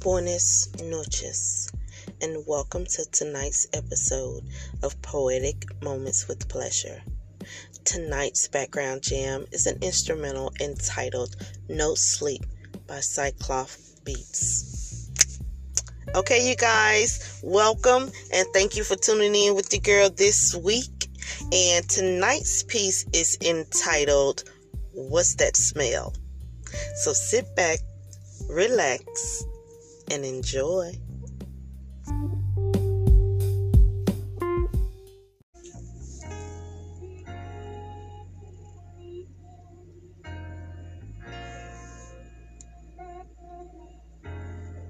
[0.00, 1.70] Buenas noches,
[2.22, 4.42] and welcome to tonight's episode
[4.82, 7.02] of Poetic Moments with Pleasure.
[7.84, 11.36] Tonight's background jam is an instrumental entitled
[11.68, 12.46] No Sleep
[12.86, 15.10] by Cyclops Beats.
[16.14, 21.08] Okay, you guys, welcome and thank you for tuning in with your girl this week.
[21.52, 24.44] And tonight's piece is entitled
[24.94, 26.14] What's That Smell?
[27.02, 27.80] So sit back,
[28.48, 29.44] relax,
[30.10, 30.92] and enjoy.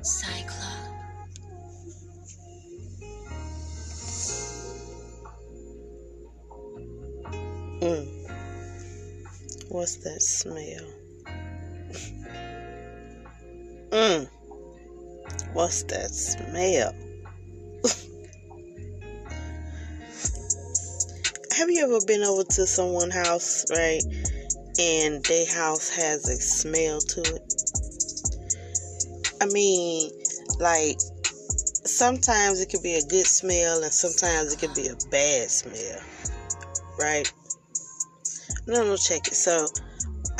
[0.00, 0.72] Cyclops.
[7.80, 8.06] Mm.
[9.68, 11.01] What's that smell?
[15.62, 16.92] What's that smell?
[21.56, 24.02] Have you ever been over to someone's house, right?
[24.80, 27.54] And their house has a smell to it?
[29.40, 30.10] I mean,
[30.58, 30.98] like,
[31.84, 36.00] sometimes it could be a good smell and sometimes it could be a bad smell,
[36.98, 37.32] right?
[38.66, 39.34] No, no, check it.
[39.34, 39.68] So,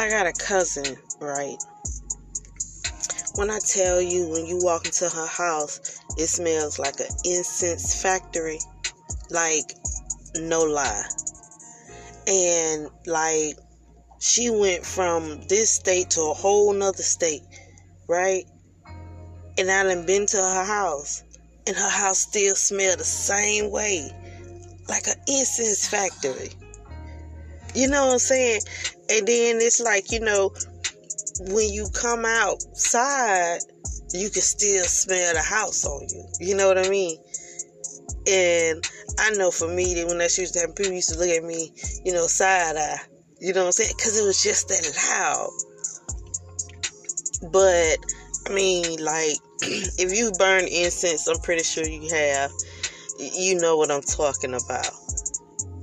[0.00, 1.62] I got a cousin, right?
[3.34, 8.00] When I tell you, when you walk into her house, it smells like an incense
[8.00, 8.58] factory.
[9.30, 9.74] Like,
[10.36, 11.04] no lie.
[12.26, 13.56] And, like,
[14.20, 17.42] she went from this state to a whole nother state,
[18.06, 18.44] right?
[19.58, 21.24] And I done been to her house,
[21.66, 24.10] and her house still smell the same way,
[24.88, 26.50] like an incense factory.
[27.74, 28.60] You know what I'm saying?
[29.10, 30.52] And then it's like, you know,
[31.40, 33.60] when you come outside,
[34.12, 36.24] you can still smell the house on you.
[36.40, 37.18] You know what I mean?
[38.30, 38.84] And
[39.18, 41.42] I know for me, that when that used to happen, people used to look at
[41.42, 41.72] me,
[42.04, 43.00] you know, side eye.
[43.40, 43.94] You know what I'm saying?
[43.96, 45.50] Because it was just that loud.
[47.50, 47.98] But,
[48.48, 49.36] I mean, like,
[49.98, 52.52] if you burn incense, I'm pretty sure you have.
[53.18, 54.90] You know what I'm talking about.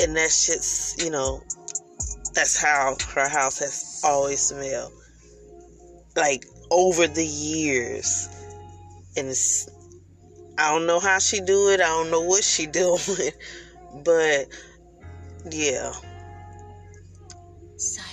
[0.00, 1.42] And that shit's, you know,
[2.34, 4.92] that's how her house has always smelled.
[6.18, 8.28] Like over the years.
[9.16, 9.34] And
[10.58, 11.80] I don't know how she do it.
[11.80, 12.98] I don't know what she doing.
[14.04, 14.46] But
[15.50, 15.92] yeah,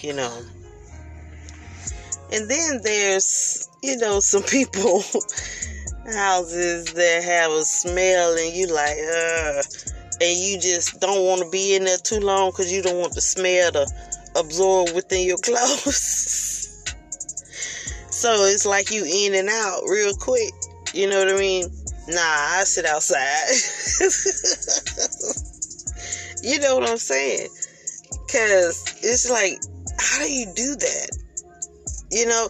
[0.01, 0.41] you know.
[2.31, 5.03] And then there's, you know, some people
[6.13, 9.63] houses that have a smell and you like, uh
[10.21, 13.13] and you just don't want to be in there too long because you don't want
[13.13, 13.85] the smell to
[14.35, 16.54] absorb within your clothes.
[18.15, 20.53] So it's like you in and out real quick.
[20.93, 21.65] You know what I mean?
[22.07, 23.19] Nah, I sit outside.
[26.41, 27.49] you know what I'm saying?
[28.31, 29.59] Cause it's like,
[29.99, 31.09] how do you do that?
[32.09, 32.47] You know?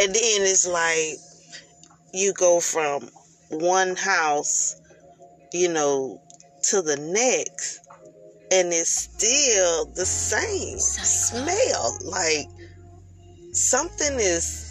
[0.00, 1.16] And then it's like
[2.14, 3.08] you go from
[3.50, 4.80] one house,
[5.52, 6.22] you know,
[6.70, 7.80] to the next
[8.52, 12.46] and it's still the same smell like
[13.52, 14.67] something is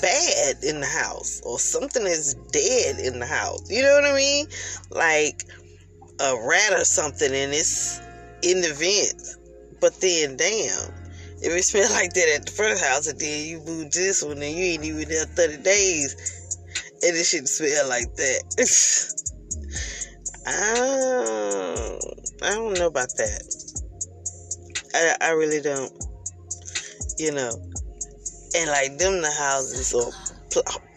[0.00, 4.14] bad in the house or something is dead in the house you know what i
[4.14, 4.46] mean
[4.90, 5.42] like
[6.20, 8.00] a rat or something and it's
[8.42, 10.92] in the vent but then damn
[11.42, 14.42] if it smell like that at the first house and then you move this one
[14.42, 16.14] and you ain't even there 30 days
[17.02, 19.14] and it shouldn't smell like that
[20.46, 21.98] I,
[22.42, 23.42] I don't know about that.
[24.94, 25.92] I, I really don't.
[27.18, 27.52] You know,
[28.54, 30.10] and like them the houses or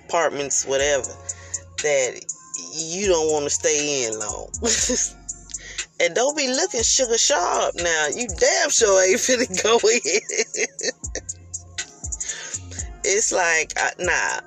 [0.05, 1.09] apartments, whatever,
[1.83, 2.35] that
[2.73, 4.49] you don't want to stay in long.
[5.99, 8.07] and don't be looking sugar sharp now.
[8.15, 10.67] You damn sure ain't finna go in.
[13.03, 14.39] it's like, nah,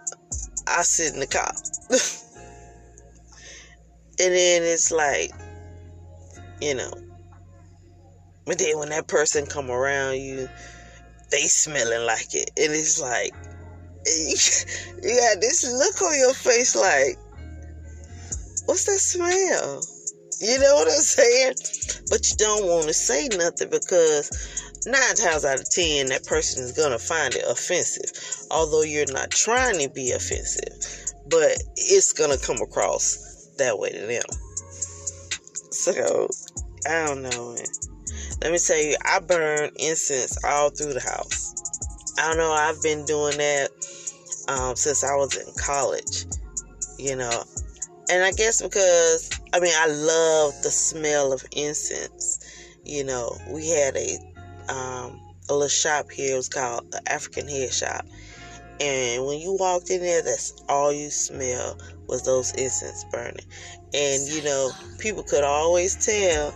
[0.66, 1.52] I sit in the car.
[4.22, 5.30] And then it's like,
[6.60, 6.92] you know,
[8.44, 10.46] but then when that person come around you,
[11.30, 12.50] they smelling like it.
[12.56, 13.32] And it's like,
[15.02, 17.16] you got this look on your face like,
[18.66, 19.82] what's that smell?
[20.40, 21.54] You know what I'm saying?
[22.08, 24.30] But you don't want to say nothing because
[24.86, 28.10] nine times out of ten, that person is going to find it offensive.
[28.50, 33.90] Although you're not trying to be offensive, but it's going to come across that way
[33.90, 34.22] to them.
[35.70, 36.28] So,
[36.88, 37.56] I don't know.
[38.42, 41.54] Let me tell you, I burn incense all through the house.
[42.18, 43.70] I don't know, I've been doing that
[44.48, 46.26] um, since I was in college.
[46.98, 47.44] You know,
[48.10, 52.40] and I guess because I mean I love the smell of incense.
[52.84, 54.18] You know, we had a
[54.68, 56.34] um, a little shop here.
[56.34, 58.04] It was called the African Head Shop,
[58.80, 63.46] and when you walked in there, that's all you smell was those incense burning.
[63.94, 66.54] And you know, people could always tell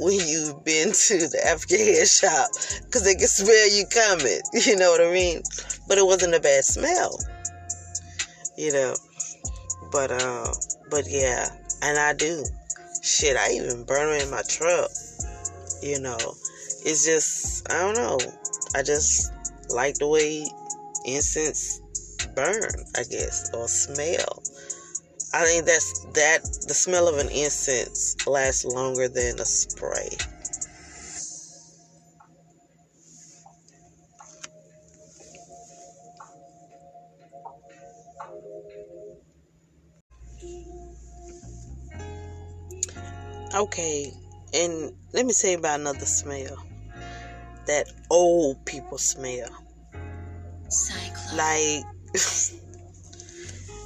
[0.00, 2.48] when you've been to the African Head Shop
[2.84, 4.40] because they can smell you coming.
[4.66, 5.42] You know what I mean?
[5.86, 7.18] But it wasn't a bad smell.
[8.56, 8.94] You know,
[9.92, 10.52] but uh,
[10.90, 11.48] but yeah,
[11.82, 12.44] and I do.
[13.02, 14.90] Shit, I even burn in my truck.
[15.82, 16.18] You know,
[16.84, 18.18] it's just I don't know.
[18.74, 19.32] I just
[19.70, 20.44] like the way
[21.04, 21.80] incense
[22.34, 24.42] burn, I guess, or smell.
[25.38, 30.08] I think that's that the smell of an incense lasts longer than a spray.
[43.54, 44.12] Okay,
[44.52, 46.66] and let me say about another smell.
[47.66, 49.50] That old people smell.
[50.68, 51.36] Cyclone.
[51.36, 51.84] Like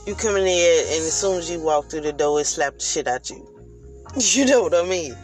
[0.06, 2.74] you come in there and as soon as you walk through the door, it slap
[2.74, 3.48] the shit out you.
[4.16, 5.16] You know what I mean?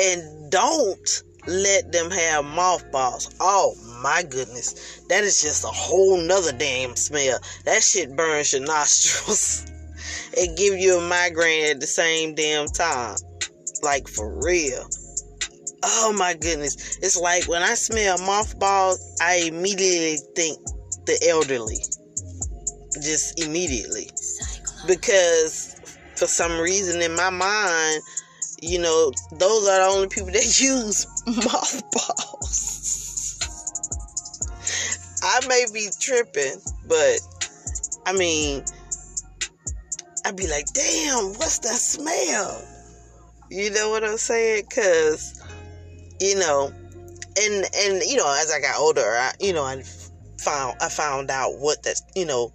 [0.00, 3.34] And don't let them have mothballs.
[3.40, 5.00] Oh my goodness.
[5.08, 7.38] That is just a whole nother damn smell.
[7.64, 9.66] That shit burns your nostrils.
[10.34, 13.16] it give you a migraine at the same damn time.
[13.82, 14.86] Like for real.
[15.84, 16.98] Oh my goodness.
[16.98, 20.58] It's like when I smell mothballs, I immediately think
[21.06, 21.78] the elderly
[23.00, 24.10] just immediately.
[24.86, 25.74] Because
[26.16, 28.02] for some reason in my mind
[28.60, 31.44] you know those are the only people that use mm-hmm.
[31.44, 32.74] mothballs.
[35.22, 37.20] I may be tripping but
[38.06, 38.64] i mean
[40.24, 42.64] i'd be like damn what's that smell?
[43.50, 44.64] You know what i'm saying?
[44.68, 45.40] Because
[46.20, 46.72] you know
[47.40, 49.80] and and you know as i got older i you know i
[50.40, 52.52] found i found out what that you know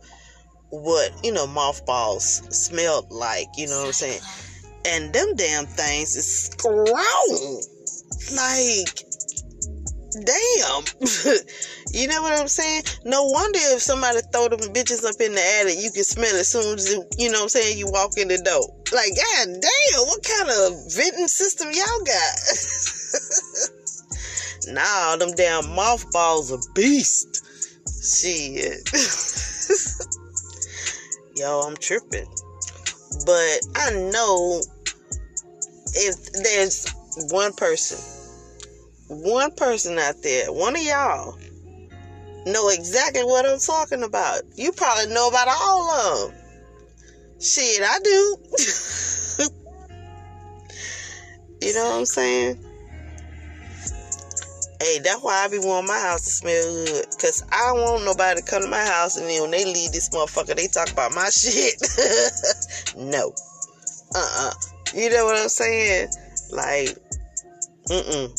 [0.73, 3.47] what you know mothballs smelled like.
[3.57, 4.21] You know what I'm saying?
[4.85, 7.61] And them damn things is strong.
[8.35, 9.05] Like,
[10.25, 10.83] damn.
[11.93, 12.83] you know what I'm saying?
[13.05, 16.39] No wonder if somebody throw them bitches up in the attic, you can smell it
[16.39, 18.67] as soon as you, you know what I'm saying, you walk in the door.
[18.91, 22.33] Like, god damn, what kind of venting system y'all got?
[24.73, 27.45] nah, them damn mothballs are beast.
[28.03, 28.89] Shit.
[31.35, 32.27] yo, I'm tripping.
[33.25, 34.61] But I know
[35.93, 36.85] if there's
[37.31, 37.97] one person,
[39.07, 41.37] one person out there, one of y'all,
[42.45, 44.41] know exactly what I'm talking about.
[44.55, 46.39] You probably know about all of them.
[47.39, 48.37] Shit, I do.
[51.61, 52.72] you know what I'm saying?
[54.83, 57.05] Hey, that's why I be wanting my house to smell good.
[57.17, 59.93] Cause I don't want nobody to come to my house and then when they leave
[59.93, 61.81] this motherfucker, they talk about my shit.
[62.97, 63.33] no.
[64.13, 64.51] Uh-uh.
[64.93, 66.09] You know what I'm saying?
[66.51, 66.97] Like,
[67.87, 68.29] mm-mm.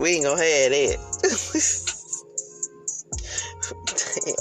[0.00, 0.98] We ain't gonna have that.
[4.24, 4.36] Damn.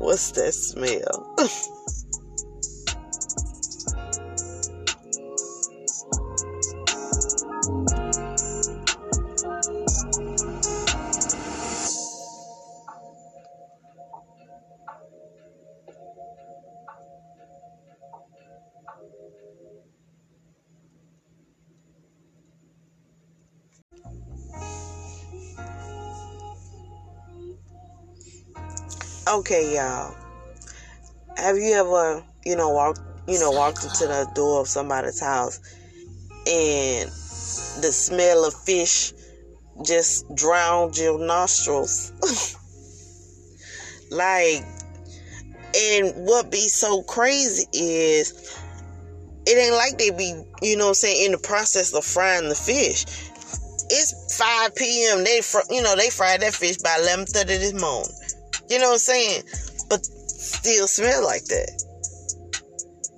[0.00, 1.34] What's that smell?
[29.34, 30.14] Okay, y'all.
[31.36, 35.58] Have you ever, you know, walked, you know, walked into the door of somebody's house
[36.46, 37.08] and
[37.82, 39.12] the smell of fish
[39.84, 42.12] just drowned your nostrils?
[44.12, 44.64] like,
[45.76, 48.56] and what be so crazy is
[49.46, 52.54] it ain't like they be, you know I'm saying, in the process of frying the
[52.54, 53.04] fish.
[53.90, 55.24] It's 5 p.m.
[55.24, 58.14] They, fr- you know, they fried that fish by 11:30 this morning.
[58.68, 59.42] You know what I'm saying?
[59.88, 61.84] But still smell like that.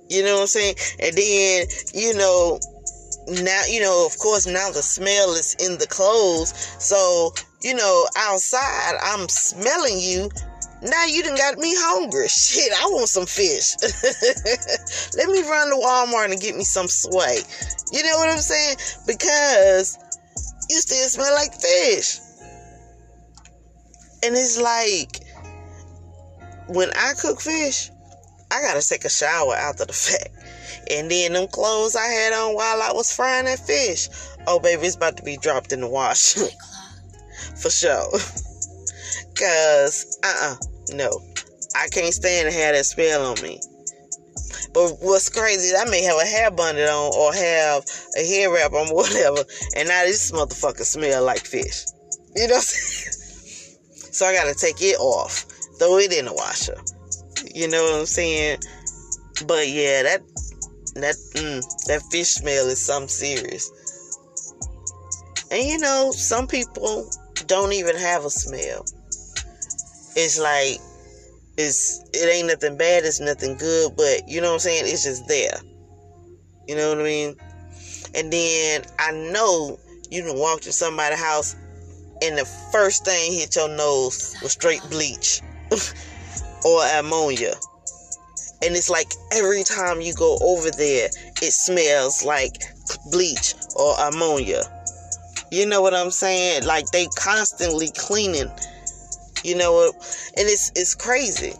[0.09, 0.75] You know what I'm saying?
[0.99, 2.59] And then, you know,
[3.43, 6.53] now, you know, of course, now the smell is in the clothes.
[6.79, 10.29] So, you know, outside, I'm smelling you.
[10.81, 12.27] Now you done got me hungry.
[12.29, 13.75] Shit, I want some fish.
[15.17, 17.43] Let me run to Walmart and get me some swai.
[17.91, 18.77] You know what I'm saying?
[19.05, 19.97] Because
[20.69, 22.19] you still smell like fish.
[24.23, 25.26] And it's like,
[26.67, 27.89] when I cook fish,
[28.51, 30.29] I gotta take a shower after the fact.
[30.89, 34.07] And then them clothes I had on while I was frying that fish.
[34.47, 36.33] Oh, baby, it's about to be dropped in the wash.
[37.57, 38.09] For sure.
[39.35, 40.55] Cause, uh-uh,
[40.93, 41.21] no.
[41.75, 43.59] I can't stand to have that smell on me.
[44.73, 47.83] But what's crazy, I may have a hair bundle on or have
[48.17, 49.43] a hair wrap on, whatever,
[49.75, 51.85] and now this motherfucker smell like fish.
[52.35, 52.59] You know?
[52.59, 55.45] So I gotta take it off,
[55.79, 56.77] throw it in the washer.
[57.53, 58.59] You know what I'm saying?
[59.45, 60.21] But yeah, that
[60.95, 63.71] that mm, that fish smell is something serious.
[65.51, 67.09] And you know, some people
[67.45, 68.85] don't even have a smell.
[70.15, 70.79] It's like
[71.57, 74.83] it's it ain't nothing bad, it's nothing good, but you know what I'm saying?
[74.87, 75.57] It's just there.
[76.67, 77.35] You know what I mean?
[78.15, 79.79] And then I know
[80.09, 81.55] you can walk to somebody's house
[82.21, 85.41] and the first thing hit your nose was straight bleach
[86.65, 87.53] or ammonia.
[88.61, 91.09] And it's like every time you go over there,
[91.41, 92.63] it smells like
[93.11, 94.63] bleach or ammonia.
[95.51, 96.65] You know what I'm saying?
[96.65, 98.51] Like they constantly cleaning.
[99.43, 99.93] You know?
[100.37, 101.53] And it's it's crazy.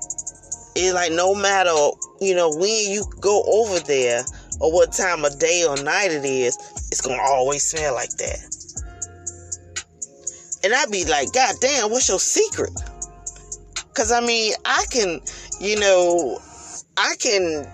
[0.76, 1.74] It's like no matter
[2.20, 4.24] you know when you go over there
[4.60, 6.58] or what time of day or night it is,
[6.92, 8.40] it's gonna always smell like that.
[10.64, 12.72] And I'd be like, God damn, what's your secret?
[13.98, 15.22] Cause I mean, I can,
[15.60, 16.40] you know,
[16.98, 17.66] I can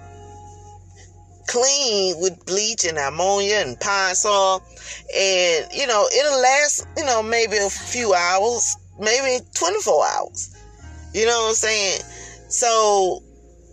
[1.47, 4.63] clean with bleach and ammonia and Pine-Sol,
[5.13, 10.55] and you know, it'll last, you know, maybe a few hours, maybe 24 hours.
[11.13, 11.99] You know what I'm saying?
[12.47, 13.21] So,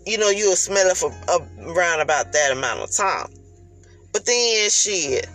[0.05, 1.39] you know, you'll smell it for uh,
[1.73, 3.29] around about that amount of time.
[4.13, 5.29] But then, shit,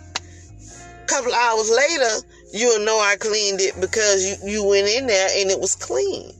[1.02, 5.30] a couple hours later, you'll know I cleaned it because you, you went in there
[5.34, 6.34] and it was clean.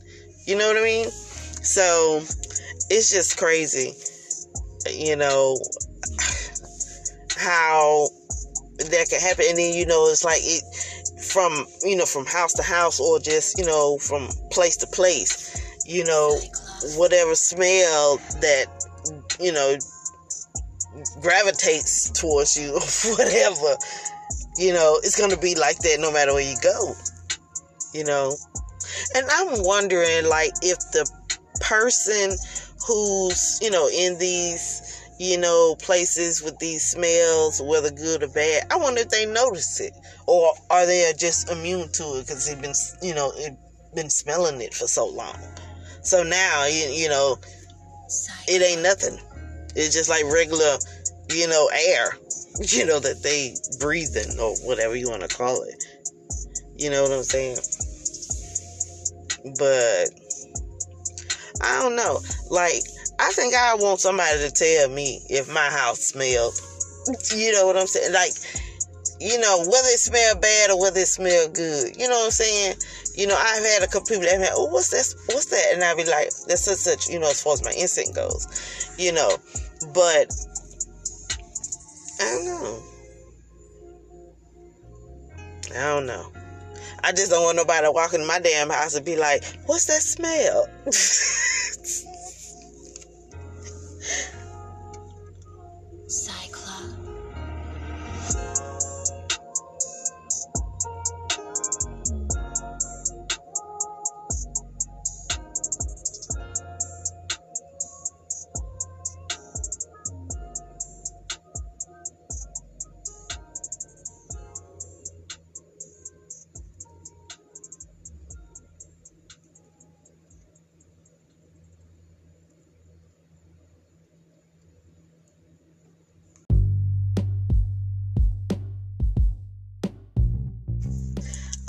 [0.46, 1.10] You know what I mean?
[1.10, 2.20] So
[2.90, 3.94] it's just crazy,
[4.90, 5.58] you know,
[7.36, 8.08] how
[8.78, 9.46] that can happen.
[9.48, 10.62] And then, you know, it's like it
[11.22, 15.60] from, you know, from house to house or just, you know, from place to place,
[15.84, 16.38] you know,
[16.96, 18.66] whatever smell that,
[19.40, 19.76] you know,
[21.20, 22.80] gravitates towards you or
[23.16, 23.76] whatever
[24.58, 26.94] you know, it's going to be like that no matter where you go.
[27.92, 28.36] You know?
[29.14, 31.08] And I'm wondering, like, if the
[31.60, 32.36] person
[32.86, 38.64] who's, you know, in these, you know, places with these smells, whether good or bad,
[38.70, 39.92] I wonder if they notice it.
[40.26, 43.32] Or are they just immune to it because they've been, you know,
[43.94, 45.38] been smelling it for so long.
[46.02, 47.36] So now, you, you know,
[48.46, 49.18] it ain't nothing.
[49.74, 50.78] It's just like regular,
[51.30, 52.18] you know, air
[52.60, 55.84] you know, that they breathe in or whatever you want to call it.
[56.76, 57.58] You know what I'm saying?
[59.58, 60.10] But
[61.62, 62.20] I don't know.
[62.50, 62.82] Like,
[63.18, 66.60] I think I want somebody to tell me if my house smells.
[67.34, 68.12] You know what I'm saying?
[68.12, 68.32] Like,
[69.20, 71.96] you know, whether it smell bad or whether it smell good.
[71.96, 72.76] You know what I'm saying?
[73.14, 75.14] You know, I've had a couple people that have, oh, what's this?
[75.26, 75.72] What's that?
[75.72, 78.46] And I'd be like, that's such, such, you know, as far as my instinct goes,
[78.98, 79.38] you know.
[79.94, 80.34] But
[82.20, 82.82] I don't know.
[85.74, 86.32] I don't know.
[87.06, 90.02] I just don't want nobody walking in my damn house and be like, what's that
[90.02, 90.66] smell?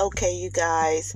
[0.07, 1.13] Okay, you guys,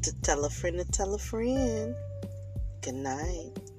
[0.03, 1.95] to tell a friend to tell a friend.
[2.81, 3.72] Good night.